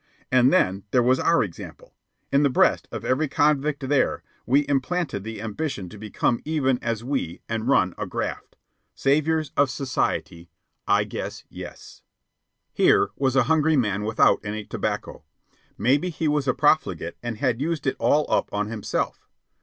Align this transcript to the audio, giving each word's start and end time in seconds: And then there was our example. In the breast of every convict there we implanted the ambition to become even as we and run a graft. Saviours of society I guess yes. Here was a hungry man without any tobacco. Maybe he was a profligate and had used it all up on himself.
And 0.31 0.51
then 0.51 0.81
there 0.89 1.03
was 1.03 1.19
our 1.19 1.43
example. 1.43 1.93
In 2.31 2.41
the 2.41 2.49
breast 2.49 2.87
of 2.91 3.05
every 3.05 3.27
convict 3.27 3.87
there 3.87 4.23
we 4.47 4.67
implanted 4.67 5.23
the 5.23 5.39
ambition 5.39 5.89
to 5.89 5.97
become 5.99 6.41
even 6.43 6.79
as 6.81 7.03
we 7.03 7.41
and 7.47 7.67
run 7.67 7.93
a 7.99 8.07
graft. 8.07 8.55
Saviours 8.95 9.51
of 9.55 9.69
society 9.69 10.49
I 10.87 11.03
guess 11.03 11.43
yes. 11.49 12.01
Here 12.73 13.11
was 13.15 13.35
a 13.35 13.43
hungry 13.43 13.77
man 13.77 14.01
without 14.01 14.39
any 14.43 14.65
tobacco. 14.65 15.23
Maybe 15.77 16.09
he 16.09 16.27
was 16.27 16.47
a 16.47 16.53
profligate 16.55 17.13
and 17.21 17.37
had 17.37 17.61
used 17.61 17.85
it 17.85 17.95
all 17.99 18.25
up 18.27 18.51
on 18.51 18.69
himself. 18.69 19.29